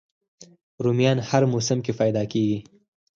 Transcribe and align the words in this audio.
رومیان 0.83 1.17
هر 1.29 1.43
موسم 1.51 1.77
کې 1.85 1.93
پیدا 2.01 2.23
کېږي 2.31 2.59